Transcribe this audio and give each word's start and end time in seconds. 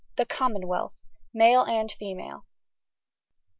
THE 0.15 0.25
COMMONWEALTH. 0.25 1.05
MALE 1.31 1.63
AND 1.67 1.91
FEMALE. 1.91 2.43